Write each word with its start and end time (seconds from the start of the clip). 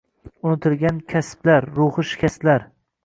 unutilgan 0.51 0.97
kaslar, 1.13 1.67
ruhi 1.77 2.07
shikastlar. 2.13 2.67